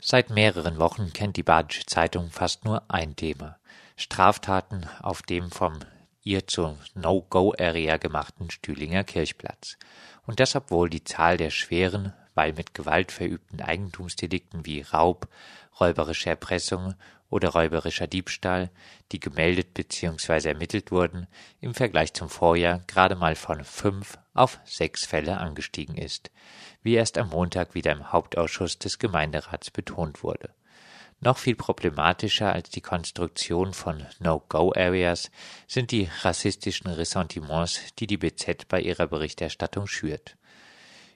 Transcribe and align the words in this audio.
Seit 0.00 0.30
mehreren 0.30 0.78
Wochen 0.78 1.12
kennt 1.12 1.36
die 1.36 1.42
Badische 1.42 1.84
Zeitung 1.84 2.30
fast 2.30 2.64
nur 2.64 2.82
ein 2.88 3.16
Thema. 3.16 3.58
Straftaten 3.96 4.86
auf 5.02 5.22
dem 5.22 5.50
vom 5.50 5.80
ihr 6.22 6.46
zur 6.46 6.78
No-Go-Area 6.94 7.96
gemachten 7.96 8.50
Stühlinger 8.50 9.02
Kirchplatz. 9.02 9.76
Und 10.24 10.38
das 10.38 10.54
obwohl 10.54 10.88
die 10.88 11.02
Zahl 11.02 11.36
der 11.36 11.50
schweren, 11.50 12.12
weil 12.34 12.52
mit 12.52 12.74
Gewalt 12.74 13.10
verübten 13.10 13.60
Eigentumsdelikten 13.60 14.64
wie 14.64 14.82
Raub, 14.82 15.26
räuberische 15.80 16.30
Erpressung 16.30 16.94
oder 17.30 17.50
räuberischer 17.50 18.06
Diebstahl, 18.06 18.70
die 19.12 19.20
gemeldet 19.20 19.74
bzw. 19.74 20.48
ermittelt 20.48 20.90
wurden, 20.90 21.26
im 21.60 21.74
Vergleich 21.74 22.14
zum 22.14 22.28
Vorjahr 22.28 22.82
gerade 22.86 23.16
mal 23.16 23.34
von 23.34 23.64
fünf 23.64 24.18
auf 24.34 24.58
sechs 24.64 25.04
Fälle 25.04 25.38
angestiegen 25.38 25.96
ist 25.96 26.30
wie 26.82 26.94
erst 26.94 27.18
am 27.18 27.30
Montag 27.30 27.74
wieder 27.74 27.92
im 27.92 28.12
Hauptausschuss 28.12 28.78
des 28.78 28.98
Gemeinderats 28.98 29.70
betont 29.70 30.22
wurde. 30.22 30.50
Noch 31.20 31.38
viel 31.38 31.56
problematischer 31.56 32.52
als 32.52 32.70
die 32.70 32.80
Konstruktion 32.80 33.74
von 33.74 34.06
No-Go-Areas 34.20 35.30
sind 35.66 35.90
die 35.90 36.08
rassistischen 36.22 36.90
Ressentiments, 36.90 37.80
die 37.98 38.06
die 38.06 38.18
BZ 38.18 38.68
bei 38.68 38.80
ihrer 38.80 39.08
Berichterstattung 39.08 39.88
schürt. 39.88 40.36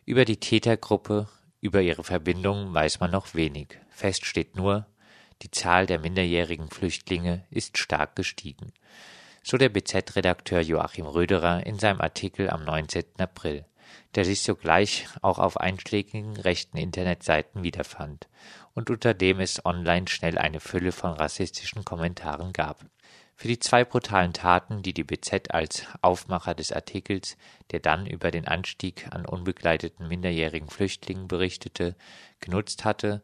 Über 0.05 0.24
die 0.24 0.38
Tätergruppe, 0.38 1.28
über 1.60 1.80
ihre 1.80 2.02
Verbindungen 2.02 2.74
weiß 2.74 2.98
man 2.98 3.12
noch 3.12 3.34
wenig. 3.34 3.78
Fest 3.91 4.27
steht 4.27 4.56
nur, 4.56 4.86
die 5.42 5.51
Zahl 5.51 5.87
der 5.87 5.98
minderjährigen 5.98 6.70
Flüchtlinge 6.70 7.45
ist 7.50 7.78
stark 7.78 8.16
gestiegen. 8.16 8.73
So 9.42 9.56
der 9.56 9.69
BZ-Redakteur 9.69 10.60
Joachim 10.60 11.06
Röderer 11.06 11.66
in 11.66 11.78
seinem 11.78 12.00
Artikel 12.00 12.48
am 12.48 12.64
19. 12.64 13.05
April 13.19 13.64
der 14.14 14.24
sich 14.24 14.42
sogleich 14.42 15.06
auch 15.23 15.38
auf 15.38 15.56
einschlägigen 15.56 16.36
rechten 16.36 16.77
Internetseiten 16.77 17.62
wiederfand 17.62 18.28
und 18.74 18.91
unter 18.91 19.14
dem 19.14 19.41
es 19.41 19.64
online 19.64 20.09
schnell 20.09 20.38
eine 20.38 20.60
Fülle 20.60 20.92
von 20.92 21.12
rassistischen 21.12 21.84
Kommentaren 21.84 22.53
gab. 22.53 22.84
Für 23.34 23.48
die 23.48 23.59
zwei 23.59 23.84
brutalen 23.84 24.34
Taten, 24.34 24.83
die 24.83 24.92
die 24.92 25.05
BZ 25.05 25.50
als 25.50 25.86
Aufmacher 26.00 26.55
des 26.55 26.70
Artikels, 26.70 27.36
der 27.70 27.81
dann 27.81 28.06
über 28.06 28.31
den 28.31 28.47
Anstieg 28.47 29.09
an 29.11 29.27
unbegleiteten 29.27 30.06
minderjährigen 30.06 30.69
Flüchtlingen 30.69 31.28
berichtete, 31.28 31.97
genutzt 32.41 32.84
hatte, 32.84 33.22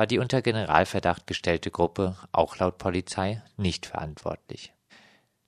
war 0.00 0.06
die 0.06 0.18
unter 0.18 0.40
Generalverdacht 0.40 1.26
gestellte 1.26 1.70
Gruppe, 1.70 2.16
auch 2.32 2.56
laut 2.56 2.78
Polizei, 2.78 3.42
nicht 3.58 3.84
verantwortlich. 3.84 4.72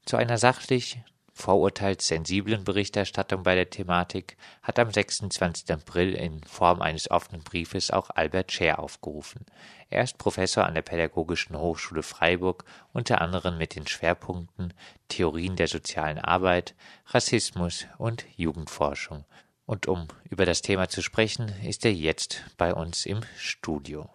Zu 0.05 0.19
einer 0.19 0.37
sachlich 0.37 1.01
vorurteilssensiblen 1.33 2.63
Berichterstattung 2.63 3.45
bei 3.45 3.55
der 3.55 3.71
Thematik 3.71 4.37
hat 4.63 4.79
am 4.79 4.93
26. 4.93 5.73
April 5.73 6.13
in 6.13 6.45
Form 6.45 6.83
eines 6.83 7.11
offenen 7.11 7.43
Briefes 7.43 7.91
auch 7.91 8.11
Albert 8.11 8.53
Scher 8.53 8.79
aufgerufen. 8.79 9.47
Er 9.89 10.05
ist 10.05 10.19
Professor 10.19 10.67
an 10.67 10.75
der 10.75 10.83
Pädagogischen 10.83 11.59
Hochschule 11.59 12.03
Freiburg, 12.03 12.67
unter 12.93 13.23
anderem 13.23 13.57
mit 13.57 13.75
den 13.75 13.87
Schwerpunkten 13.87 14.75
Theorien 15.09 15.57
der 15.57 15.69
sozialen 15.69 16.19
Arbeit, 16.19 16.75
Rassismus 17.07 17.87
und 17.97 18.27
Jugendforschung. 18.37 19.25
Und 19.65 19.89
um 19.89 20.09
über 20.29 20.45
das 20.45 20.61
Thema 20.61 20.91
zu 20.91 21.01
sprechen, 21.01 21.51
ist 21.65 21.87
er 21.87 21.95
jetzt 21.95 22.45
bei 22.59 22.75
uns 22.75 23.07
im 23.07 23.23
Studio. 23.39 24.11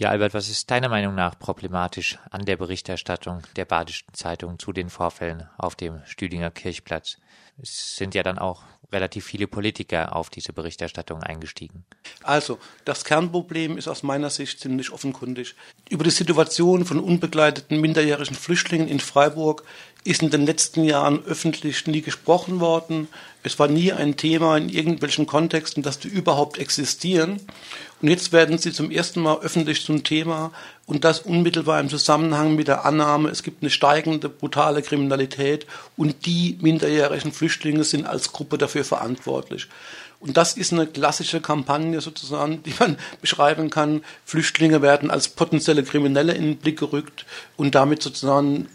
Ja, 0.00 0.08
Albert, 0.08 0.32
was 0.32 0.48
ist 0.48 0.70
deiner 0.70 0.88
Meinung 0.88 1.14
nach 1.14 1.38
problematisch 1.38 2.18
an 2.30 2.46
der 2.46 2.56
Berichterstattung 2.56 3.42
der 3.56 3.66
Badischen 3.66 4.14
Zeitung 4.14 4.58
zu 4.58 4.72
den 4.72 4.88
Vorfällen 4.88 5.46
auf 5.58 5.76
dem 5.76 6.00
Stüdinger 6.06 6.50
Kirchplatz? 6.50 7.18
Es 7.62 7.96
sind 7.96 8.14
ja 8.14 8.22
dann 8.22 8.38
auch 8.38 8.62
relativ 8.90 9.26
viele 9.26 9.46
Politiker 9.46 10.16
auf 10.16 10.30
diese 10.30 10.54
Berichterstattung 10.54 11.22
eingestiegen. 11.22 11.84
Also, 12.22 12.58
das 12.86 13.04
Kernproblem 13.04 13.76
ist 13.76 13.88
aus 13.88 14.02
meiner 14.02 14.30
Sicht 14.30 14.60
ziemlich 14.60 14.90
offenkundig. 14.90 15.54
Über 15.90 16.04
die 16.04 16.10
Situation 16.10 16.86
von 16.86 16.98
unbegleiteten 16.98 17.78
minderjährigen 17.78 18.34
Flüchtlingen 18.34 18.88
in 18.88 19.00
Freiburg 19.00 19.64
ist 20.04 20.22
in 20.22 20.30
den 20.30 20.46
letzten 20.46 20.84
Jahren 20.84 21.24
öffentlich 21.26 21.86
nie 21.86 22.00
gesprochen 22.00 22.60
worden. 22.60 23.08
Es 23.42 23.58
war 23.58 23.68
nie 23.68 23.92
ein 23.92 24.16
Thema 24.16 24.56
in 24.56 24.68
irgendwelchen 24.68 25.26
Kontexten, 25.26 25.82
dass 25.82 25.98
die 25.98 26.08
überhaupt 26.08 26.58
existieren. 26.58 27.40
Und 28.00 28.08
jetzt 28.08 28.32
werden 28.32 28.56
sie 28.56 28.72
zum 28.72 28.90
ersten 28.90 29.20
Mal 29.20 29.40
öffentlich 29.40 29.84
zum 29.84 30.02
Thema 30.02 30.52
und 30.86 31.04
das 31.04 31.20
unmittelbar 31.20 31.80
im 31.80 31.90
Zusammenhang 31.90 32.56
mit 32.56 32.68
der 32.68 32.86
Annahme, 32.86 33.28
es 33.28 33.42
gibt 33.42 33.62
eine 33.62 33.70
steigende 33.70 34.28
brutale 34.28 34.82
Kriminalität 34.82 35.66
und 35.96 36.24
die 36.24 36.58
minderjährigen 36.62 37.32
Flüchtlinge 37.32 37.84
sind 37.84 38.06
als 38.06 38.32
Gruppe 38.32 38.56
dafür 38.56 38.84
verantwortlich. 38.84 39.68
Und 40.18 40.36
das 40.36 40.54
ist 40.54 40.72
eine 40.72 40.86
klassische 40.86 41.40
Kampagne 41.40 42.00
sozusagen, 42.00 42.62
die 42.62 42.74
man 42.78 42.98
beschreiben 43.20 43.70
kann. 43.70 44.02
Flüchtlinge 44.24 44.82
werden 44.82 45.10
als 45.10 45.28
potenzielle 45.28 45.82
Kriminelle 45.82 46.32
in 46.32 46.44
den 46.44 46.56
Blick 46.56 46.78
gerückt 46.78 47.24
und 47.56 47.74
damit 47.74 48.02
sozusagen 48.02 48.68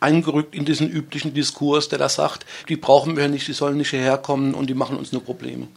eingerückt 0.00 0.54
in 0.54 0.64
diesen 0.64 0.88
üblichen 0.88 1.34
Diskurs, 1.34 1.88
der 1.88 1.98
da 1.98 2.08
sagt, 2.08 2.46
die 2.68 2.76
brauchen 2.76 3.16
wir 3.16 3.28
nicht, 3.28 3.48
die 3.48 3.52
sollen 3.52 3.76
nicht 3.76 3.90
hierher 3.90 4.18
kommen 4.18 4.54
und 4.54 4.68
die 4.68 4.74
machen 4.74 4.96
uns 4.96 5.12
nur 5.12 5.24
Probleme. 5.24 5.68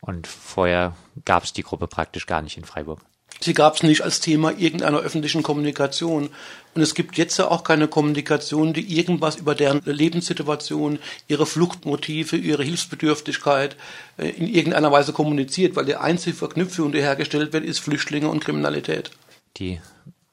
Und 0.00 0.26
vorher 0.26 0.96
gab 1.24 1.44
es 1.44 1.52
die 1.52 1.62
Gruppe 1.62 1.86
praktisch 1.86 2.26
gar 2.26 2.42
nicht 2.42 2.56
in 2.56 2.64
Freiburg. 2.64 3.00
Sie 3.40 3.54
gab 3.54 3.74
es 3.74 3.82
nicht 3.82 4.02
als 4.02 4.20
Thema 4.20 4.56
irgendeiner 4.56 5.00
öffentlichen 5.00 5.42
Kommunikation. 5.42 6.30
Und 6.74 6.82
es 6.82 6.94
gibt 6.94 7.18
jetzt 7.18 7.38
ja 7.38 7.48
auch 7.48 7.64
keine 7.64 7.88
Kommunikation, 7.88 8.72
die 8.72 8.96
irgendwas 8.96 9.36
über 9.36 9.54
deren 9.54 9.82
Lebenssituation, 9.84 11.00
ihre 11.26 11.46
Fluchtmotive, 11.46 12.36
ihre 12.36 12.62
Hilfsbedürftigkeit 12.62 13.76
äh, 14.16 14.28
in 14.28 14.46
irgendeiner 14.46 14.92
Weise 14.92 15.12
kommuniziert, 15.12 15.74
weil 15.74 15.86
die 15.86 15.96
einzige 15.96 16.36
Verknüpfung, 16.36 16.92
die 16.92 17.00
hergestellt 17.00 17.52
wird, 17.52 17.64
ist 17.64 17.80
Flüchtlinge 17.80 18.28
und 18.28 18.44
Kriminalität. 18.44 19.10
Die 19.56 19.80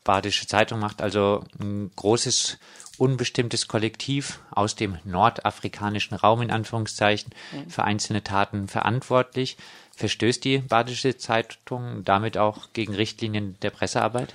Badische 0.10 0.48
Zeitung 0.48 0.80
macht 0.80 1.04
also 1.04 1.44
ein 1.60 1.92
großes 1.96 2.58
unbestimmtes 2.98 3.68
Kollektiv 3.68 4.40
aus 4.50 4.76
dem 4.76 4.98
nordafrikanischen 5.04 6.18
Raum 6.18 6.42
in 6.42 6.50
Anführungszeichen 6.50 7.32
mhm. 7.52 7.70
für 7.70 7.84
einzelne 7.84 8.24
Taten 8.24 8.68
verantwortlich. 8.68 9.56
Verstößt 9.96 10.44
die 10.44 10.58
Badische 10.58 11.16
Zeitung 11.18 12.04
damit 12.06 12.40
auch 12.40 12.70
gegen 12.74 12.96
Richtlinien 12.96 13.56
der 13.62 13.70
Pressearbeit? 13.70 14.34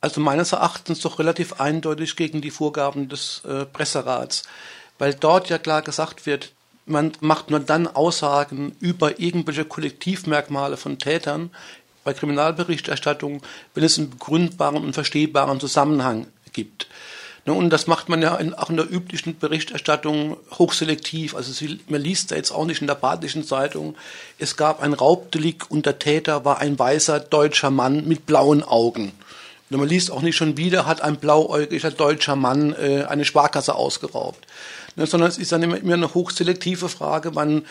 Also 0.00 0.20
meines 0.20 0.52
Erachtens 0.52 1.00
doch 1.00 1.18
relativ 1.18 1.60
eindeutig 1.60 2.14
gegen 2.14 2.40
die 2.40 2.52
Vorgaben 2.52 3.08
des 3.08 3.42
äh, 3.44 3.66
Presserats, 3.66 4.44
weil 5.00 5.14
dort 5.14 5.48
ja 5.48 5.58
klar 5.58 5.82
gesagt 5.82 6.26
wird, 6.26 6.52
man 6.86 7.10
macht 7.18 7.50
nur 7.50 7.58
dann 7.58 7.88
Aussagen 7.88 8.76
über 8.78 9.18
irgendwelche 9.18 9.64
Kollektivmerkmale 9.64 10.76
von 10.76 11.00
Tätern 11.00 11.50
bei 12.04 12.12
Kriminalberichterstattung, 12.12 13.42
wenn 13.74 13.84
es 13.84 13.98
einen 13.98 14.10
begründbaren 14.10 14.76
und 14.76 14.92
verstehbaren 14.92 15.60
Zusammenhang 15.60 16.26
gibt. 16.52 16.86
Ne, 17.44 17.52
und 17.52 17.70
das 17.70 17.88
macht 17.88 18.08
man 18.08 18.22
ja 18.22 18.38
auch 18.56 18.70
in 18.70 18.76
der 18.76 18.90
üblichen 18.90 19.36
Berichterstattung 19.36 20.36
hochselektiv. 20.58 21.34
Also 21.34 21.66
man 21.88 22.00
liest 22.00 22.30
da 22.30 22.36
jetzt 22.36 22.52
auch 22.52 22.66
nicht 22.66 22.80
in 22.80 22.86
der 22.86 22.94
Badischen 22.94 23.44
Zeitung, 23.44 23.96
es 24.38 24.56
gab 24.56 24.80
ein 24.80 24.92
Raubdelikt 24.92 25.68
und 25.70 25.84
der 25.84 25.98
Täter 25.98 26.44
war 26.44 26.58
ein 26.58 26.78
weißer 26.78 27.18
deutscher 27.18 27.70
Mann 27.70 28.06
mit 28.06 28.26
blauen 28.26 28.62
Augen. 28.62 29.12
Und 29.70 29.78
man 29.78 29.88
liest 29.88 30.10
auch 30.10 30.22
nicht 30.22 30.36
schon 30.36 30.56
wieder, 30.56 30.86
hat 30.86 31.00
ein 31.00 31.16
blauäugiger 31.16 31.90
deutscher 31.90 32.36
Mann 32.36 32.74
äh, 32.74 33.06
eine 33.08 33.24
Sparkasse 33.24 33.74
ausgeraubt. 33.74 34.46
Ne, 34.94 35.06
sondern 35.06 35.28
es 35.28 35.38
ist 35.38 35.50
dann 35.50 35.62
immer, 35.62 35.76
eine 35.76 36.14
hochselektive 36.14 36.88
Frage, 36.88 37.32
man 37.32 37.64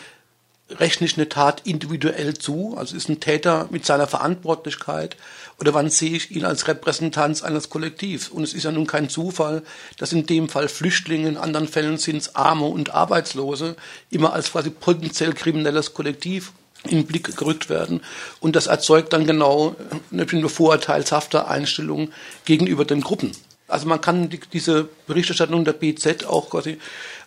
rechne 0.78 1.06
ich 1.06 1.16
eine 1.16 1.28
Tat 1.28 1.62
individuell 1.64 2.34
zu, 2.34 2.74
also 2.76 2.96
ist 2.96 3.08
ein 3.08 3.20
Täter 3.20 3.68
mit 3.70 3.86
seiner 3.86 4.06
Verantwortlichkeit, 4.06 5.16
oder 5.58 5.74
wann 5.74 5.90
sehe 5.90 6.16
ich 6.16 6.30
ihn 6.30 6.44
als 6.44 6.66
Repräsentanz 6.66 7.42
eines 7.42 7.70
Kollektivs? 7.70 8.28
Und 8.28 8.42
es 8.42 8.54
ist 8.54 8.64
ja 8.64 8.72
nun 8.72 8.86
kein 8.86 9.08
Zufall, 9.08 9.62
dass 9.96 10.12
in 10.12 10.26
dem 10.26 10.48
Fall 10.48 10.68
Flüchtlinge, 10.68 11.28
in 11.28 11.36
anderen 11.36 11.68
Fällen 11.68 11.98
sind 11.98 12.16
es 12.16 12.34
Arme 12.34 12.66
und 12.66 12.94
Arbeitslose, 12.94 13.76
immer 14.10 14.32
als 14.32 14.50
quasi 14.52 14.70
potenziell 14.70 15.34
kriminelles 15.34 15.94
Kollektiv 15.94 16.52
in 16.84 16.98
den 16.98 17.06
Blick 17.06 17.36
gerückt 17.36 17.68
werden. 17.68 18.00
Und 18.40 18.56
das 18.56 18.66
erzeugt 18.66 19.12
dann 19.12 19.26
genau 19.26 19.76
eine 20.10 20.26
vorurteilshafte 20.26 21.46
Einstellung 21.46 22.10
gegenüber 22.44 22.84
den 22.84 23.02
Gruppen. 23.02 23.32
Also 23.72 23.88
man 23.88 24.00
kann 24.00 24.28
die, 24.28 24.38
diese 24.38 24.88
Berichterstattung 25.06 25.64
der 25.64 25.72
BZ 25.72 26.26
auch 26.26 26.50
quasi 26.50 26.78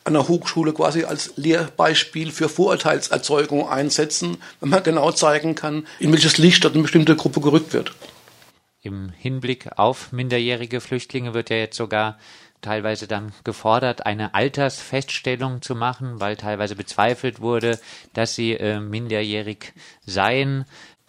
an 0.03 0.13
der 0.13 0.27
Hochschule 0.27 0.74
quasi 0.74 1.03
als 1.03 1.33
Lehrbeispiel 1.36 2.31
für 2.31 2.47
Vorurteilserzeugung 2.47 3.68
einsetzen, 3.68 4.38
wenn 4.59 4.69
man 4.69 4.83
genau 4.83 5.12
zeigen 5.12 5.56
kann, 5.56 5.88
in 6.00 6.12
welches 6.12 6.38
Licht 6.38 6.63
dort 6.63 6.75
eine 6.75 6.83
bestimmte 6.83 7.15
Gruppe 7.15 7.42
gerückt 7.42 7.74
wird. 7.74 7.94
Im 8.83 9.09
Hinblick 9.09 9.69
auf 9.77 10.12
minderjährige 10.12 10.80
Flüchtlinge 10.80 11.33
wird 11.33 11.50
ja 11.50 11.57
jetzt 11.57 11.77
sogar 11.77 12.19
teilweise 12.62 13.07
dann 13.07 13.31
gefordert, 13.44 14.06
eine 14.06 14.36
Altersfeststellung 14.36 15.63
zu 15.63 15.74
machen, 15.74 16.19
weil 16.19 16.36
teilweise 16.36 16.75
bezweifelt 16.75 17.41
wurde, 17.41 17.80
dass 18.13 18.36
sie 18.36 18.53
äh, 18.53 18.80
minderjährig 18.80 19.74
seien. 20.06 20.65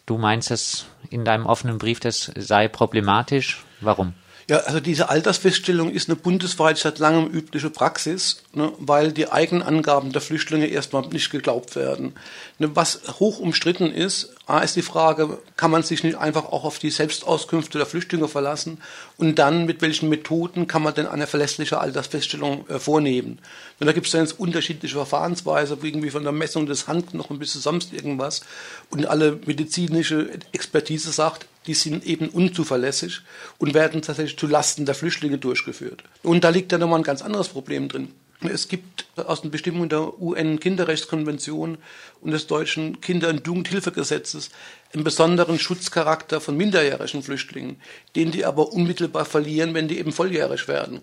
Du 0.07 0.17
meinst 0.17 0.51
das 0.51 0.87
in 1.11 1.27
deinem 1.27 1.45
offenen 1.45 1.77
Brief, 1.77 2.01
das 2.01 2.31
sei 2.37 2.69
problematisch? 2.69 3.65
Warum? 3.81 4.15
Ja, 4.49 4.59
also 4.59 4.79
diese 4.79 5.09
Altersfeststellung 5.09 5.91
ist 5.91 6.09
eine 6.09 6.15
bundesweit 6.15 6.79
seit 6.79 7.01
langem 7.01 7.27
übliche 7.27 7.69
Praxis, 7.69 8.43
ne, 8.53 8.73
weil 8.79 9.11
die 9.11 9.29
Eigenangaben 9.33 10.13
der 10.13 10.21
Flüchtlinge 10.21 10.67
erstmal 10.67 11.09
nicht 11.09 11.31
geglaubt 11.31 11.75
werden. 11.75 12.15
Ne, 12.61 12.71
was 12.77 13.01
hoch 13.19 13.41
umstritten 13.41 13.91
ist, 13.91 14.36
A 14.49 14.61
ist 14.61 14.77
die 14.77 14.83
Frage, 14.83 15.39
kann 15.57 15.73
man 15.73 15.83
sich 15.83 16.05
nicht 16.05 16.19
einfach 16.19 16.45
auch 16.45 16.63
auf 16.63 16.79
die 16.79 16.91
Selbstauskünfte 16.91 17.79
der 17.79 17.87
Flüchtlinge 17.87 18.29
verlassen 18.29 18.79
und 19.17 19.41
dann 19.41 19.67
mit 19.67 19.83
welchen 19.83 20.09
Methoden 20.09 20.69
kann 20.69 20.85
man 20.85 20.95
denn 20.95 21.09
eine 21.09 21.27
verlässliche 21.27 21.81
Altersfeststellung 21.81 22.65
äh, 22.69 22.79
vornehmen? 22.79 23.41
Und 23.81 23.89
da 23.89 23.93
gibt 23.93 24.07
es 24.07 24.13
dann 24.13 24.21
jetzt 24.21 24.39
unterschiedliche 24.39 24.95
Verfahrensweise, 24.95 25.77
irgendwie 25.83 26.11
von 26.11 26.23
der 26.23 26.31
Messung 26.31 26.67
des 26.67 26.87
Handknochen 26.87 27.41
bis 27.41 27.55
zu 27.55 27.59
sonst 27.59 27.93
irgendwas 27.93 28.43
und 28.89 29.07
alle 29.07 29.41
medizinische 29.47 30.31
Expertise 30.53 31.11
sagt, 31.11 31.47
die 31.67 31.75
sind 31.75 32.07
eben 32.07 32.29
unzuverlässig 32.29 33.23
und 33.59 33.75
werden 33.75 34.01
tatsächlich 34.03 34.39
zu 34.39 34.47
Lasten 34.47 34.87
der 34.87 34.95
Flüchtlinge 34.95 35.39
durchgeführt. 35.39 36.05
Und 36.23 36.45
da 36.45 36.51
liegt 36.51 36.71
ja 36.71 36.79
nochmal 36.79 37.01
ein 37.01 37.05
ganz 37.05 37.21
anderes 37.21 37.49
Problem 37.49 37.89
drin. 37.89 38.13
Es 38.41 38.69
gibt 38.69 39.07
aus 39.17 39.41
den 39.41 39.51
Bestimmungen 39.51 39.89
der 39.89 40.21
UN-Kinderrechtskonvention 40.21 41.79
und 42.21 42.31
des 42.31 42.47
deutschen 42.47 43.01
Kinder- 43.01 43.31
und 43.31 43.47
Jugendhilfegesetzes 43.47 44.51
einen 44.93 45.05
besonderen 45.05 45.59
Schutzcharakter 45.59 46.41
von 46.41 46.57
minderjährigen 46.57 47.23
Flüchtlingen, 47.23 47.81
den 48.15 48.31
die 48.31 48.45
aber 48.45 48.73
unmittelbar 48.73 49.25
verlieren, 49.25 49.73
wenn 49.73 49.89
die 49.89 49.99
eben 49.99 50.13
volljährig 50.13 50.69
werden. 50.69 51.01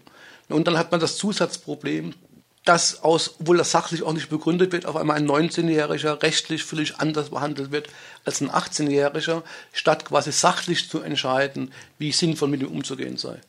Und 0.50 0.68
dann 0.68 0.77
hat 0.77 0.91
man 0.91 1.00
das 1.00 1.18
Zusatzproblem, 1.18 2.13
dass 2.65 3.03
aus, 3.03 3.36
obwohl 3.39 3.57
das 3.57 3.71
sachlich 3.71 4.03
auch 4.03 4.13
nicht 4.13 4.29
begründet 4.29 4.71
wird, 4.71 4.86
auf 4.86 4.95
einmal 4.95 5.18
ein 5.18 5.27
19-Jähriger 5.27 6.21
rechtlich 6.21 6.63
völlig 6.63 6.97
anders 6.97 7.29
behandelt 7.29 7.71
wird 7.71 7.89
als 8.25 8.41
ein 8.41 8.50
18-Jähriger, 8.50 9.41
statt 9.74 10.06
quasi 10.06 10.31
sachlich 10.31 10.89
zu 10.89 11.01
entscheiden, 11.01 11.74
wie 11.97 12.12
sinnvoll 12.12 12.47
mit 12.47 12.62
ihm 12.62 12.68
umzugehen 12.68 13.18
sei. 13.18 13.41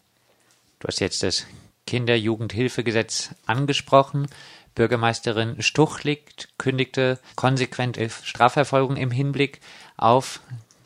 Du 0.80 0.88
hast 0.88 1.00
jetzt 1.00 1.22
das 1.22 1.46
Kinder-Jugendhilfegesetz 1.86 3.30
angesprochen. 3.46 4.28
Bürgermeisterin 4.74 5.62
Stuchligt 5.62 6.48
kündigte 6.58 7.18
konsequent 7.36 7.98
Strafverfolgung 8.22 8.96
im 8.96 9.10
Hinblick 9.10 9.60
auf 9.96 10.40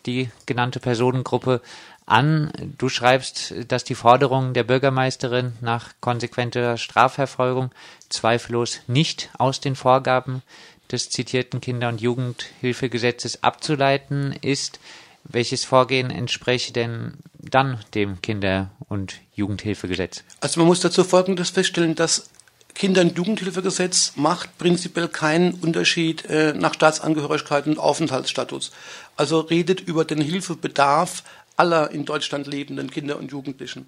die 0.06 0.30
genannte 0.46 0.80
Personengruppe 0.80 1.62
an. 2.06 2.52
Du 2.78 2.88
schreibst, 2.88 3.54
dass 3.68 3.84
die 3.84 3.94
Forderungen 3.94 4.54
der 4.54 4.64
Bürgermeisterin 4.64 5.52
nach 5.60 5.92
konsequenter 6.00 6.76
Strafverfolgung 6.76 7.70
zweifellos 8.08 8.80
nicht 8.86 9.30
aus 9.38 9.60
den 9.60 9.76
Vorgaben 9.76 10.42
des 10.90 11.10
zitierten 11.10 11.60
Kinder- 11.60 11.88
und 11.88 12.00
Jugendhilfegesetzes 12.00 13.42
abzuleiten 13.42 14.32
ist. 14.32 14.80
Welches 15.24 15.64
Vorgehen 15.64 16.10
entspreche 16.10 16.72
denn 16.72 17.18
dann 17.38 17.78
dem 17.94 18.20
Kinder- 18.20 18.70
und 18.88 19.20
Jugendhilfegesetz? 19.34 20.24
Also 20.40 20.60
man 20.60 20.66
muss 20.66 20.80
dazu 20.80 21.04
Folgendes 21.04 21.50
feststellen, 21.50 21.94
dass 21.94 22.30
Kinder- 22.74 23.02
und 23.02 23.16
Jugendhilfegesetz 23.16 24.12
macht 24.16 24.56
prinzipiell 24.58 25.08
keinen 25.08 25.54
Unterschied 25.54 26.24
äh, 26.26 26.52
nach 26.54 26.74
Staatsangehörigkeit 26.74 27.66
und 27.66 27.78
Aufenthaltsstatus. 27.78 28.70
Also 29.16 29.40
redet 29.40 29.80
über 29.80 30.04
den 30.04 30.20
Hilfebedarf 30.20 31.24
aller 31.56 31.90
in 31.90 32.04
Deutschland 32.04 32.46
lebenden 32.46 32.90
Kinder 32.90 33.18
und 33.18 33.32
Jugendlichen. 33.32 33.86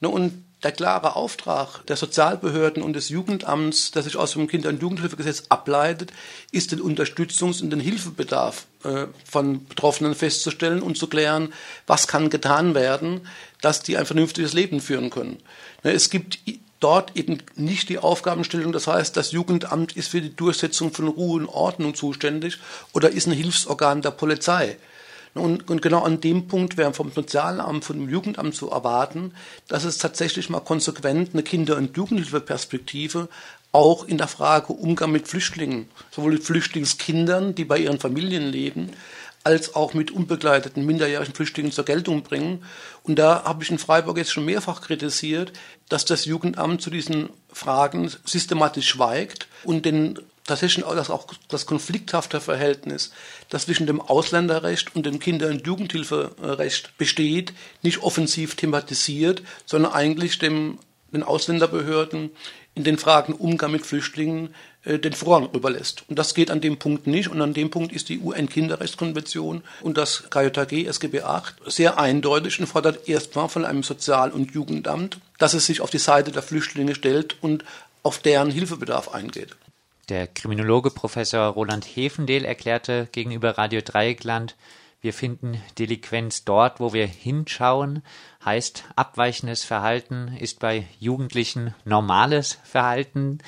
Ne, 0.00 0.08
und 0.08 0.44
der 0.62 0.72
klare 0.72 1.16
Auftrag 1.16 1.84
der 1.86 1.96
Sozialbehörden 1.96 2.82
und 2.82 2.92
des 2.94 3.08
Jugendamts, 3.08 3.90
der 3.90 4.02
sich 4.02 4.16
aus 4.16 4.32
dem 4.32 4.46
Kinder- 4.46 4.68
und 4.68 4.80
Jugendhilfegesetz 4.80 5.44
ableitet, 5.48 6.12
ist 6.52 6.72
den 6.72 6.80
Unterstützungs- 6.80 7.62
und 7.62 7.70
den 7.70 7.80
Hilfebedarf 7.80 8.66
äh, 8.84 9.06
von 9.24 9.66
Betroffenen 9.66 10.14
festzustellen 10.14 10.82
und 10.82 10.96
zu 10.96 11.08
klären, 11.08 11.52
was 11.86 12.06
kann 12.06 12.30
getan 12.30 12.74
werden, 12.74 13.26
dass 13.60 13.82
die 13.82 13.96
ein 13.96 14.06
vernünftiges 14.06 14.52
Leben 14.52 14.80
führen 14.80 15.10
können. 15.10 15.38
Ne, 15.82 15.92
es 15.92 16.10
gibt 16.10 16.38
dort 16.78 17.16
eben 17.16 17.38
nicht 17.56 17.88
die 17.88 17.98
Aufgabenstellung, 17.98 18.72
das 18.72 18.86
heißt, 18.86 19.16
das 19.16 19.32
Jugendamt 19.32 19.96
ist 19.96 20.08
für 20.08 20.20
die 20.20 20.34
Durchsetzung 20.34 20.92
von 20.92 21.08
Ruhe 21.08 21.40
und 21.40 21.48
Ordnung 21.48 21.94
zuständig 21.94 22.58
oder 22.92 23.10
ist 23.10 23.26
ein 23.26 23.32
Hilfsorgan 23.32 24.02
der 24.02 24.10
Polizei. 24.10 24.76
Und, 25.34 25.70
und, 25.70 25.80
genau 25.80 26.02
an 26.02 26.20
dem 26.20 26.46
Punkt 26.46 26.76
wäre 26.76 26.92
vom 26.92 27.10
Sozialamt, 27.10 27.86
vom 27.86 28.08
Jugendamt 28.08 28.54
zu 28.54 28.70
erwarten, 28.70 29.32
dass 29.66 29.84
es 29.84 29.96
tatsächlich 29.96 30.50
mal 30.50 30.60
konsequent 30.60 31.30
eine 31.32 31.42
Kinder- 31.42 31.78
und 31.78 31.96
Jugendhilfeperspektive 31.96 33.28
auch 33.72 34.06
in 34.06 34.18
der 34.18 34.28
Frage 34.28 34.74
Umgang 34.74 35.10
mit 35.10 35.28
Flüchtlingen, 35.28 35.88
sowohl 36.10 36.32
mit 36.32 36.44
Flüchtlingskindern, 36.44 37.54
die 37.54 37.64
bei 37.64 37.78
ihren 37.78 37.98
Familien 37.98 38.50
leben, 38.50 38.90
als 39.44 39.74
auch 39.74 39.94
mit 39.94 40.10
unbegleiteten 40.10 40.84
minderjährigen 40.84 41.34
Flüchtlingen 41.34 41.72
zur 41.72 41.84
Geltung 41.84 42.22
bringen. 42.22 42.64
Und 43.02 43.18
da 43.18 43.44
habe 43.44 43.64
ich 43.64 43.70
in 43.70 43.78
Freiburg 43.78 44.18
jetzt 44.18 44.32
schon 44.32 44.44
mehrfach 44.44 44.82
kritisiert, 44.82 45.52
dass 45.88 46.04
das 46.04 46.26
Jugendamt 46.26 46.82
zu 46.82 46.90
diesen 46.90 47.30
Fragen 47.52 48.10
systematisch 48.24 48.88
schweigt 48.88 49.48
und 49.64 49.84
den 49.84 50.18
tatsächlich 50.44 50.84
das, 50.84 51.10
auch 51.10 51.26
das 51.48 51.66
konflikthafte 51.66 52.40
Verhältnis, 52.40 53.12
das 53.48 53.66
zwischen 53.66 53.86
dem 53.86 54.00
Ausländerrecht 54.00 54.94
und 54.94 55.06
dem 55.06 55.18
Kinder- 55.18 55.48
und 55.48 55.66
Jugendhilferecht 55.66 56.96
besteht, 56.98 57.52
nicht 57.82 58.02
offensiv 58.02 58.56
thematisiert, 58.56 59.42
sondern 59.66 59.92
eigentlich 59.92 60.38
dem, 60.38 60.78
den 61.12 61.22
Ausländerbehörden 61.22 62.30
in 62.74 62.84
den 62.84 62.98
Fragen 62.98 63.34
Umgang 63.34 63.70
mit 63.70 63.84
Flüchtlingen 63.84 64.54
äh, 64.84 64.98
den 64.98 65.12
Vorrang 65.12 65.50
überlässt. 65.52 66.04
Und 66.08 66.18
das 66.18 66.34
geht 66.34 66.50
an 66.50 66.60
dem 66.60 66.78
Punkt 66.78 67.06
nicht. 67.06 67.28
Und 67.28 67.40
an 67.40 67.54
dem 67.54 67.70
Punkt 67.70 67.92
ist 67.92 68.08
die 68.08 68.18
UN-Kinderrechtskonvention 68.18 69.62
und 69.82 69.98
das 69.98 70.24
KJG 70.30 70.86
SGB 70.86 71.22
VIII 71.22 71.70
sehr 71.70 71.98
eindeutig 71.98 72.58
und 72.58 72.66
fordert 72.66 73.08
erstmal 73.08 73.48
von 73.48 73.64
einem 73.64 73.82
Sozial- 73.82 74.30
und 74.30 74.52
Jugendamt, 74.52 75.18
dass 75.38 75.54
es 75.54 75.66
sich 75.66 75.80
auf 75.80 75.90
die 75.90 75.98
Seite 75.98 76.32
der 76.32 76.42
Flüchtlinge 76.42 76.94
stellt 76.94 77.36
und 77.42 77.64
auf 78.02 78.18
deren 78.18 78.50
Hilfebedarf 78.50 79.12
eingeht. 79.12 79.54
Der 80.08 80.26
Kriminologe 80.26 80.90
Professor 80.90 81.46
Roland 81.48 81.84
Hefendehl 81.84 82.44
erklärte 82.44 83.08
gegenüber 83.12 83.56
Radio 83.58 83.80
Dreieckland, 83.80 84.56
wir 85.00 85.12
finden 85.12 85.60
Delinquenz 85.80 86.44
dort, 86.44 86.78
wo 86.78 86.92
wir 86.92 87.08
hinschauen, 87.08 88.04
heißt 88.44 88.84
abweichendes 88.94 89.64
Verhalten 89.64 90.36
ist 90.38 90.60
bei 90.60 90.86
Jugendlichen 91.00 91.74
normales 91.84 92.58
Verhalten 92.62 93.38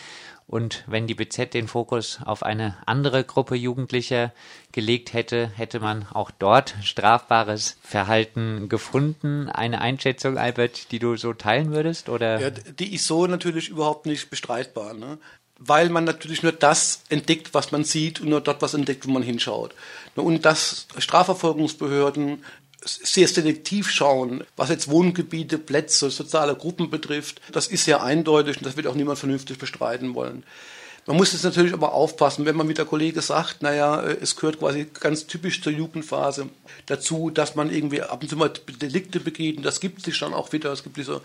und 0.46 0.84
wenn 0.86 1.06
die 1.06 1.14
BZ 1.14 1.54
den 1.54 1.68
Fokus 1.68 2.18
auf 2.24 2.42
eine 2.42 2.76
andere 2.86 3.24
Gruppe 3.24 3.54
Jugendlicher 3.54 4.32
gelegt 4.72 5.12
hätte, 5.12 5.48
hätte 5.48 5.80
man 5.80 6.06
auch 6.12 6.30
dort 6.30 6.74
strafbares 6.82 7.78
Verhalten 7.82 8.68
gefunden. 8.68 9.48
Eine 9.48 9.80
Einschätzung, 9.80 10.36
Albert, 10.36 10.92
die 10.92 10.98
du 10.98 11.16
so 11.16 11.32
teilen 11.32 11.72
würdest? 11.72 12.08
Oder? 12.10 12.40
Ja, 12.40 12.50
die 12.50 12.94
ist 12.94 13.06
so 13.06 13.26
natürlich 13.26 13.70
überhaupt 13.70 14.04
nicht 14.06 14.28
bestreitbar. 14.28 14.92
Ne? 14.92 15.18
Weil 15.58 15.88
man 15.88 16.04
natürlich 16.04 16.42
nur 16.42 16.52
das 16.52 17.02
entdeckt, 17.08 17.54
was 17.54 17.72
man 17.72 17.84
sieht 17.84 18.20
und 18.20 18.28
nur 18.28 18.40
dort 18.40 18.62
was 18.62 18.74
entdeckt, 18.74 19.06
wo 19.06 19.10
man 19.10 19.22
hinschaut. 19.22 19.74
Und 20.14 20.44
dass 20.44 20.86
Strafverfolgungsbehörden 20.98 22.44
sehr 22.84 23.28
selektiv 23.28 23.90
schauen, 23.90 24.44
was 24.56 24.68
jetzt 24.68 24.88
Wohngebiete, 24.88 25.58
Plätze, 25.58 26.10
soziale 26.10 26.54
Gruppen 26.54 26.90
betrifft, 26.90 27.40
das 27.52 27.66
ist 27.66 27.84
sehr 27.84 28.02
eindeutig 28.02 28.58
und 28.58 28.66
das 28.66 28.76
wird 28.76 28.86
auch 28.86 28.94
niemand 28.94 29.18
vernünftig 29.18 29.58
bestreiten 29.58 30.14
wollen. 30.14 30.44
Man 31.06 31.16
muss 31.18 31.32
jetzt 31.32 31.44
natürlich 31.44 31.74
aber 31.74 31.92
aufpassen, 31.92 32.46
wenn 32.46 32.56
man 32.56 32.66
mit 32.66 32.78
der 32.78 32.86
Kollege 32.86 33.20
sagt, 33.20 33.62
naja, 33.62 34.02
es 34.02 34.36
gehört 34.36 34.58
quasi 34.58 34.86
ganz 35.00 35.26
typisch 35.26 35.62
zur 35.62 35.72
Jugendphase 35.72 36.48
dazu, 36.86 37.28
dass 37.28 37.56
man 37.56 37.70
irgendwie 37.70 38.00
ab 38.00 38.22
und 38.22 38.28
zu 38.28 38.36
mal 38.36 38.50
Delikte 38.80 39.20
begeht 39.20 39.58
und 39.58 39.64
das 39.64 39.80
gibt 39.80 40.02
sich 40.02 40.18
dann 40.18 40.32
auch 40.32 40.52
wieder. 40.52 40.72
Es 40.72 40.82
gibt 40.82 40.96
diese 40.96 41.20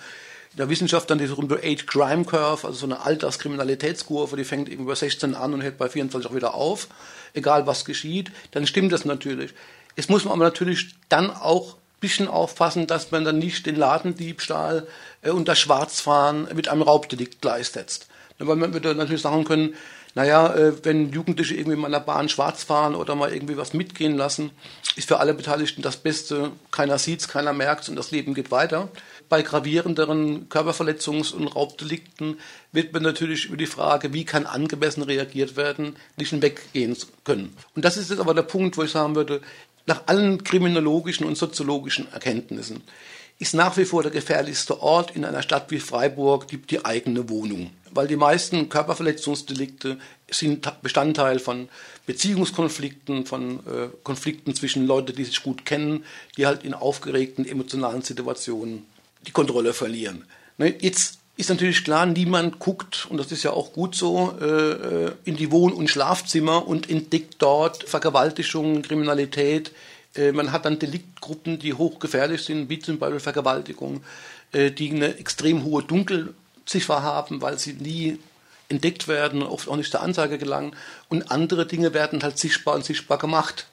in 0.51 0.57
der 0.57 0.69
Wissenschaft 0.69 1.09
dann 1.09 1.17
diese 1.17 1.35
berühmte 1.35 1.59
Age 1.63 1.85
Crime 1.85 2.25
Curve, 2.25 2.67
also 2.67 2.79
so 2.79 2.85
eine 2.85 3.01
Alterskriminalitätskurve, 3.01 4.35
die 4.35 4.43
fängt 4.43 4.67
irgendwie 4.67 4.87
bei 4.87 4.95
16 4.95 5.35
an 5.35 5.53
und 5.53 5.61
hört 5.61 5.77
bei 5.77 5.89
24 5.89 6.29
auch 6.29 6.35
wieder 6.35 6.55
auf, 6.55 6.87
egal 7.33 7.67
was 7.67 7.85
geschieht, 7.85 8.31
dann 8.51 8.65
stimmt 8.65 8.91
das 8.91 9.05
natürlich. 9.05 9.53
Es 9.95 10.09
muss 10.09 10.25
man 10.25 10.33
aber 10.33 10.45
natürlich 10.45 10.95
dann 11.09 11.29
auch 11.29 11.75
bisschen 11.99 12.27
aufpassen, 12.27 12.87
dass 12.87 13.11
man 13.11 13.25
dann 13.25 13.39
nicht 13.39 13.65
den 13.65 13.75
Ladendiebstahl 13.75 14.87
äh, 15.21 15.31
und 15.31 15.47
das 15.47 15.59
Schwarzfahren 15.59 16.47
mit 16.53 16.67
einem 16.67 16.81
Raubdelikt 16.81 17.41
gleichsetzt. 17.41 18.07
Weil 18.37 18.55
man 18.55 18.73
würde 18.73 18.95
natürlich 18.95 19.21
sagen 19.21 19.43
können, 19.43 19.75
naja, 20.15 20.53
äh, 20.55 20.73
wenn 20.83 21.11
Jugendliche 21.11 21.55
irgendwie 21.55 21.77
mal 21.77 21.87
in 21.87 21.93
der 21.93 21.99
Bahn 21.99 22.29
schwarz 22.29 22.63
fahren 22.63 22.95
oder 22.95 23.15
mal 23.15 23.33
irgendwie 23.33 23.57
was 23.57 23.73
mitgehen 23.73 24.15
lassen, 24.15 24.51
ist 24.95 25.07
für 25.07 25.19
alle 25.19 25.33
Beteiligten 25.33 25.81
das 25.81 25.97
Beste. 25.97 26.51
Keiner 26.71 26.97
sieht's, 26.97 27.27
keiner 27.27 27.53
merkt's 27.53 27.89
und 27.89 27.95
das 27.95 28.11
Leben 28.11 28.33
geht 28.33 28.51
weiter 28.51 28.89
bei 29.29 29.43
gravierenderen 29.43 30.49
Körperverletzungs- 30.49 31.33
und 31.33 31.47
Raubdelikten 31.47 32.39
wird 32.71 32.91
man 32.91 33.03
natürlich 33.03 33.45
über 33.45 33.57
die 33.57 33.67
Frage, 33.67 34.11
wie 34.11 34.25
kann 34.25 34.45
angemessen 34.45 35.03
reagiert 35.03 35.55
werden, 35.55 35.95
nicht 36.17 36.31
hinweggehen 36.31 36.97
können. 37.23 37.55
Und 37.75 37.85
das 37.85 37.95
ist 37.95 38.09
jetzt 38.09 38.19
aber 38.19 38.33
der 38.33 38.41
Punkt, 38.41 38.75
wo 38.75 38.83
ich 38.83 38.91
sagen 38.91 39.15
würde, 39.15 39.41
nach 39.85 40.03
allen 40.07 40.43
kriminologischen 40.43 41.25
und 41.25 41.37
soziologischen 41.37 42.11
Erkenntnissen 42.11 42.81
ist 43.39 43.53
nach 43.53 43.77
wie 43.77 43.85
vor 43.85 44.03
der 44.03 44.11
gefährlichste 44.11 44.81
Ort 44.81 45.15
in 45.15 45.23
einer 45.23 45.41
Stadt 45.41 45.71
wie 45.71 45.79
Freiburg 45.79 46.47
die, 46.49 46.57
die 46.57 46.83
eigene 46.85 47.29
Wohnung. 47.29 47.71
Weil 47.91 48.07
die 48.07 48.17
meisten 48.17 48.69
Körperverletzungsdelikte 48.69 49.97
sind 50.29 50.71
Bestandteil 50.81 51.39
von 51.39 51.69
Beziehungskonflikten, 52.05 53.25
von 53.25 53.59
äh, 53.59 53.87
Konflikten 54.03 54.53
zwischen 54.53 54.85
Leuten, 54.85 55.15
die 55.15 55.23
sich 55.23 55.41
gut 55.41 55.65
kennen, 55.65 56.03
die 56.37 56.45
halt 56.45 56.63
in 56.63 56.73
aufgeregten 56.73 57.47
emotionalen 57.47 58.01
Situationen 58.01 58.85
die 59.25 59.31
Kontrolle 59.31 59.73
verlieren. 59.73 60.25
Ne, 60.57 60.75
jetzt 60.79 61.19
ist 61.37 61.49
natürlich 61.49 61.85
klar, 61.85 62.05
niemand 62.05 62.59
guckt, 62.59 63.07
und 63.09 63.17
das 63.17 63.31
ist 63.31 63.43
ja 63.43 63.51
auch 63.51 63.71
gut 63.71 63.95
so, 63.95 64.37
äh, 64.41 65.11
in 65.23 65.37
die 65.37 65.51
Wohn- 65.51 65.73
und 65.73 65.89
Schlafzimmer 65.89 66.67
und 66.67 66.89
entdeckt 66.89 67.35
dort 67.39 67.83
Vergewaltigungen, 67.87 68.81
Kriminalität. 68.81 69.71
Äh, 70.15 70.31
man 70.31 70.51
hat 70.51 70.65
dann 70.65 70.79
Deliktgruppen, 70.79 71.59
die 71.59 71.73
hochgefährlich 71.73 72.43
sind, 72.43 72.69
wie 72.69 72.79
zum 72.79 72.99
Beispiel 72.99 73.19
Vergewaltigung, 73.19 74.03
äh, 74.51 74.71
die 74.71 74.91
eine 74.91 75.17
extrem 75.17 75.63
hohe 75.63 75.83
Dunkelziffer 75.83 77.03
haben, 77.03 77.41
weil 77.41 77.59
sie 77.59 77.73
nie 77.73 78.19
entdeckt 78.69 79.07
werden, 79.07 79.41
oft 79.41 79.67
auch 79.67 79.75
nicht 79.75 79.91
zur 79.91 80.01
Anzeige 80.01 80.37
gelangen. 80.37 80.75
Und 81.09 81.31
andere 81.31 81.65
Dinge 81.65 81.93
werden 81.93 82.21
halt 82.23 82.37
sichtbar 82.37 82.75
und 82.75 82.85
sichtbar 82.85 83.17
gemacht. 83.17 83.67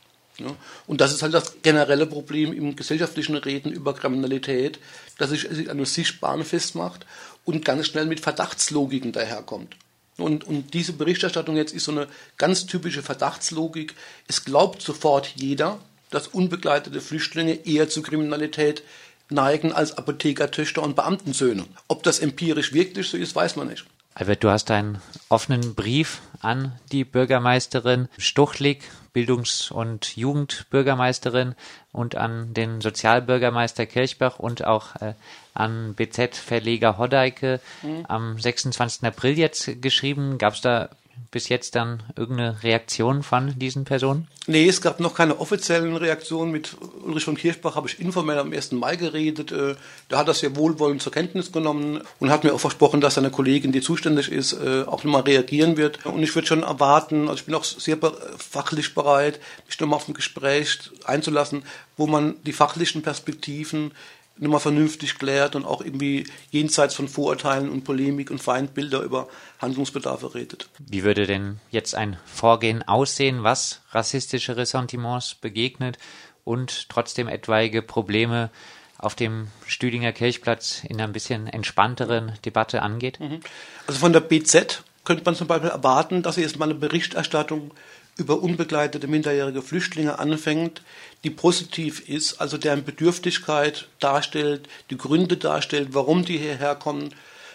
Und 0.87 1.01
das 1.01 1.13
ist 1.13 1.23
halt 1.23 1.33
das 1.33 1.63
generelle 1.63 2.07
Problem 2.07 2.53
im 2.53 2.77
gesellschaftlichen 2.77 3.37
Reden 3.37 3.73
über 3.73 3.95
Kriminalität, 3.95 4.79
dass 5.19 5.31
sich 5.31 5.49
an 5.51 5.71
einem 5.71 5.87
Sichtbaren 5.87 6.45
festmacht 6.45 7.07
und 7.45 7.65
ganz 7.65 7.87
schnell 7.87 8.07
mit 8.07 8.21
Verdachtslogiken 8.21 9.13
daherkommt. 9.13 9.77
Und, 10.19 10.45
und 10.45 10.75
diese 10.75 10.93
Berichterstattung 10.93 11.57
jetzt 11.57 11.75
ist 11.75 11.85
so 11.85 11.93
eine 11.93 12.09
ganz 12.37 12.67
typische 12.67 13.03
Verdachtslogik. 13.03 13.95
Es 14.29 14.45
glaubt 14.45 14.83
sofort 14.83 15.33
jeder, 15.37 15.79
dass 16.11 16.29
unbegleitete 16.29 17.01
Flüchtlinge 17.01 17.67
eher 17.67 17.89
zu 17.89 18.03
Kriminalität 18.03 18.83
neigen 19.29 19.73
als 19.73 19.99
Apothekertöchter 19.99 20.83
und 20.83 20.97
Beamtensöhne. 20.97 21.65
Ob 21.89 22.03
das 22.03 22.21
empirisch 22.21 22.73
wirklich 22.73 23.09
so 23.09 23.17
ist, 23.17 23.35
weiß 23.35 23.57
man 23.57 23.69
nicht. 23.69 23.85
Albert, 24.15 24.45
du 24.45 24.49
hast 24.49 24.71
einen 24.71 25.03
offenen 25.29 25.75
Brief 25.75 26.23
an 26.41 26.73
die 26.91 27.05
Bürgermeisterin 27.05 28.09
Stuchlik, 28.17 28.85
Bildungs- 29.13 29.71
und 29.71 30.17
Jugendbürgermeisterin 30.17 31.55
und 31.93 32.15
an 32.15 32.55
den 32.55 32.81
Sozialbürgermeister 32.81 33.85
Kirchbach 33.85 34.39
und 34.39 34.65
auch 34.65 34.97
äh, 34.97 35.13
an 35.53 35.95
BZ-Verleger 35.95 36.97
Hoddeike 36.97 37.61
mhm. 37.83 38.07
am 38.09 38.39
26. 38.39 39.05
April 39.05 39.37
jetzt 39.39 39.83
geschrieben. 39.83 40.39
Gab 40.39 40.55
es 40.55 40.63
da 40.63 40.89
bis 41.31 41.49
jetzt 41.49 41.75
dann 41.75 42.03
irgendeine 42.17 42.63
Reaktion 42.63 43.23
von 43.23 43.59
diesen 43.59 43.85
Personen? 43.85 44.29
Nee, 44.47 44.69
es 44.69 44.81
gab 44.81 45.01
noch 45.01 45.15
keine 45.15 45.39
offiziellen 45.41 45.97
Reaktionen. 45.97 46.53
Mit 46.53 46.77
Ulrich 47.05 47.25
von 47.25 47.37
Kirchbach 47.37 47.75
habe 47.75 47.89
ich 47.89 48.01
informell 48.01 48.39
am 48.39 48.53
1. 48.53 48.73
Mai 48.73 48.97
geredet. 48.97 49.51
Äh, 49.53 49.75
da 50.09 50.19
hat 50.19 50.29
er 50.29 50.35
sehr 50.35 50.57
wohlwollend 50.57 51.03
zur 51.03 51.13
Kenntnis 51.13 51.51
genommen 51.53 52.01
und 52.21 52.31
hat 52.31 52.45
mir 52.45 52.55
auch 52.55 52.61
versprochen, 52.61 53.01
dass 53.01 53.15
seine 53.15 53.31
Kollegin, 53.31 53.73
die 53.73 53.81
zuständig 53.81 54.31
ist, 54.31 54.53
äh, 54.53 54.85
auch 54.87 55.05
nochmal 55.05 55.23
reagieren 55.23 55.77
wird. 55.77 56.07
Und 56.07 56.23
ich 56.23 56.35
würde 56.35 56.49
schon 56.49 56.63
erwarten, 56.63 57.29
also 57.29 57.41
ich 57.41 57.45
bin 57.45 57.55
auch 57.55 57.65
sehr 57.65 57.99
fachlich 58.39 58.95
bereit, 58.95 59.41
mich 59.67 59.81
nochmal 59.81 59.97
auf 59.97 60.09
ein 60.09 60.15
Gespräch 60.15 60.79
einzulassen, 61.05 61.65
wo 61.97 62.07
man 62.07 62.37
die 62.45 62.53
fachlichen 62.53 63.03
Perspektiven 63.03 63.93
nochmal 64.39 64.61
vernünftig 64.61 65.19
klärt 65.19 65.57
und 65.57 65.65
auch 65.65 65.81
irgendwie 65.81 66.27
jenseits 66.51 66.95
von 66.95 67.09
Vorurteilen 67.09 67.71
und 67.71 67.85
Polemik 67.85 68.31
und 68.31 68.43
Feindbilder 68.43 69.01
über 69.01 69.29
Handlungsbedarfe 69.61 70.35
redet. 70.35 70.69
Wie 70.79 71.05
würde 71.05 71.27
denn 71.27 71.59
jetzt 71.71 71.95
ein 71.95 72.19
Vorgehen 72.27 72.83
aussehen, 72.83 73.43
was 73.43 73.83
rassistische 73.91 74.57
Ressentiments 74.57 75.35
begegnet 75.35 75.99
und 76.45 76.89
trotzdem 76.89 77.29
etwaige 77.29 77.83
Probleme 77.83 78.51
auf 78.99 79.15
dem 79.15 79.49
Stüdinger 79.67 80.13
Kirchplatz 80.13 80.83
in 80.85 80.97
einer 80.97 81.05
ein 81.05 81.13
bisschen 81.13 81.47
entspannteren 81.47 82.33
Debatte 82.45 82.83
angeht? 82.83 83.21
Mhm. 83.21 83.41
Also 83.87 84.01
von 84.01 84.13
der 84.13 84.21
BZ 84.21 84.83
könnte 85.05 85.25
man 85.25 85.35
zum 85.35 85.47
Beispiel 85.47 85.71
erwarten, 85.71 86.23
dass 86.23 86.35
sie 86.35 86.43
erstmal 86.43 86.69
eine 86.69 86.79
Berichterstattung 86.79 87.73
über 88.17 88.43
unbegleitete 88.43 89.07
minderjährige 89.09 89.63
Flüchtlinge 89.63 90.19
anfängt, 90.19 90.83
die 91.25 91.31
positiv 91.31 92.09
ist, 92.09 92.41
also 92.41 92.57
deren 92.57 92.85
Bedürftigkeit 92.85 93.89
darstellt, 94.01 94.69
die 94.91 94.97
Gründe 94.97 95.37
darstellt, 95.37 95.89
warum 95.93 96.25
die 96.25 96.39
hierher 96.39 96.75
kommen. 96.75 97.15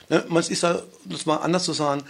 Ne, 0.09 0.23
man 0.27 0.43
ist 0.43 0.63
ja, 0.63 0.81
das 1.05 1.25
mal 1.25 1.37
anders 1.37 1.63
zu 1.63 1.73
sagen, 1.73 2.03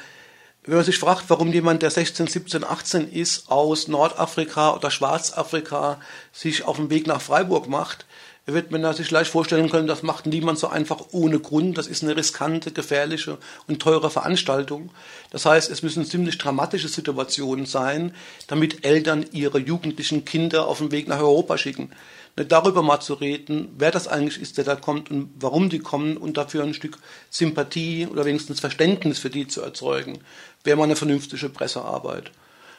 wenn 0.64 0.76
man 0.76 0.84
sich 0.86 1.00
fragt, 1.00 1.26
warum 1.30 1.52
jemand, 1.52 1.82
der 1.82 1.90
16, 1.90 2.28
17, 2.28 2.64
18 2.64 3.12
ist, 3.12 3.50
aus 3.50 3.88
Nordafrika 3.88 4.76
oder 4.76 4.92
Schwarzafrika 4.92 6.00
sich 6.32 6.64
auf 6.66 6.76
den 6.76 6.92
Weg 6.92 7.08
nach 7.08 7.22
Freiburg 7.22 7.68
macht, 7.68 8.06
wird 8.46 8.72
man 8.72 8.94
sich 8.94 9.12
leicht 9.12 9.30
vorstellen 9.30 9.70
können, 9.70 9.88
das 9.88 10.02
macht 10.02 10.26
niemand 10.26 10.58
so 10.58 10.68
einfach 10.68 11.06
ohne 11.12 11.40
Grund. 11.40 11.78
Das 11.78 11.88
ist 11.88 12.04
eine 12.04 12.18
riskante, 12.18 12.72
gefährliche 12.72 13.38
und 13.68 13.82
teure 13.82 14.10
Veranstaltung. 14.10 14.92
Das 15.30 15.46
heißt, 15.46 15.70
es 15.70 15.84
müssen 15.84 16.06
ziemlich 16.06 16.38
dramatische 16.38 16.88
Situationen 16.88 17.66
sein, 17.66 18.16
damit 18.48 18.84
Eltern 18.84 19.26
ihre 19.32 19.60
jugendlichen 19.60 20.26
Kinder 20.26 20.68
auf 20.68 20.80
den 20.80 20.92
Weg 20.92 21.08
nach 21.08 21.20
Europa 21.20 21.58
schicken. 21.58 21.92
Darüber 22.36 22.82
mal 22.82 23.02
zu 23.02 23.14
reden, 23.14 23.76
wer 23.78 23.92
das 23.92 24.08
eigentlich 24.08 24.42
ist, 24.42 24.58
der 24.58 24.64
da 24.64 24.76
kommt 24.76 25.12
und 25.12 25.30
warum 25.38 25.70
die 25.70 25.80
kommen 25.80 26.18
und 26.18 26.38
dafür 26.38 26.64
ein 26.64 26.74
Stück 26.74 26.98
Sympathie 27.30 28.08
oder 28.08 28.26
wenigstens 28.26 28.60
Verständnis 28.60 29.20
für 29.20 29.30
die 29.30 29.48
zu 29.48 29.62
erzeugen, 29.62 30.20
wäre 30.64 30.78
mal 30.78 30.86
eine 30.86 30.96
vernünftige 30.96 31.50
Pressearbeit. 31.50 32.32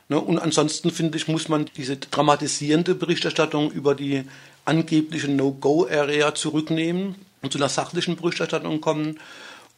Ne, 0.09 0.21
und 0.21 0.39
ansonsten 0.39 0.91
finde 0.91 1.17
ich, 1.17 1.29
muss 1.29 1.49
man 1.49 1.67
diese 1.77 1.97
dramatisierende 1.97 2.95
Berichterstattung 2.95 3.71
über 3.71 3.95
die 3.95 4.25
angebliche 4.65 5.31
No-Go-Area 5.31 6.35
zurücknehmen 6.35 7.17
und 7.43 7.53
zu 7.53 7.59
einer 7.59 7.69
sachlichen 7.69 8.17
Berichterstattung 8.17 8.81
kommen 8.81 9.19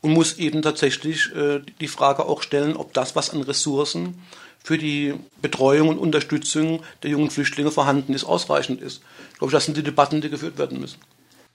und 0.01 0.13
muss 0.13 0.35
eben 0.39 0.63
tatsächlich 0.63 1.35
äh, 1.35 1.61
die 1.81 1.89
Frage 1.89 2.27
auch 2.27 2.43
stellen, 2.43 2.77
ob 2.77 2.93
das, 2.93 3.17
was 3.17 3.31
an 3.31 3.43
Ressourcen 3.43 4.23
für 4.63 4.79
die 4.79 5.15
Betreuung 5.41 5.89
und 5.89 5.99
Unterstützung 5.99 6.83
der 7.03 7.11
jungen 7.11 7.31
Flüchtlinge 7.31 7.71
vorhanden 7.71 8.15
ist, 8.15 8.25
ausreichend 8.25 8.81
ist. 8.81 9.03
Ich 9.33 9.39
glaube, 9.39 9.53
das 9.53 9.65
sind 9.65 9.77
die 9.77 9.83
Debatten, 9.83 10.21
die 10.21 10.31
geführt 10.31 10.59
werden 10.59 10.81
müssen. 10.81 10.99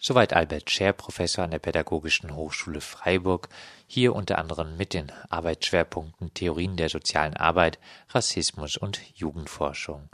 Soweit 0.02 0.34
Albert 0.34 0.72
Scher, 0.72 0.94
Professor 0.94 1.44
an 1.44 1.52
der 1.52 1.60
Pädagogischen 1.60 2.36
Hochschule 2.36 2.80
Freiburg, 2.80 3.50
hier 3.86 4.16
unter 4.16 4.38
anderem 4.38 4.78
mit 4.78 4.94
den 4.94 5.12
Arbeitsschwerpunkten 5.30 6.34
Theorien 6.34 6.78
der 6.78 6.90
sozialen 6.90 7.36
Arbeit, 7.36 7.80
Rassismus 8.10 8.78
und 8.78 9.02
Jugendforschung. 9.16 10.08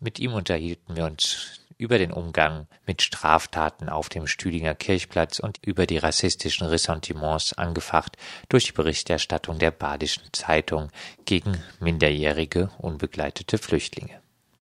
Mit 0.00 0.18
ihm 0.18 0.32
unterhielten 0.32 0.96
wir 0.96 1.04
uns 1.04 1.60
über 1.82 1.98
den 1.98 2.12
Umgang 2.12 2.66
mit 2.86 3.02
Straftaten 3.02 3.88
auf 3.88 4.08
dem 4.08 4.26
Stühlinger 4.26 4.74
Kirchplatz 4.74 5.40
und 5.40 5.58
über 5.66 5.86
die 5.86 5.98
rassistischen 5.98 6.66
Ressentiments 6.66 7.52
angefacht 7.52 8.16
durch 8.48 8.66
die 8.66 8.72
Berichterstattung 8.72 9.58
der 9.58 9.72
Badischen 9.72 10.22
Zeitung 10.32 10.88
gegen 11.26 11.62
minderjährige 11.80 12.70
unbegleitete 12.78 13.58
Flüchtlinge 13.58 14.21